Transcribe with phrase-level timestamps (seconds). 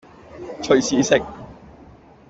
[0.63, 1.21] 隨時食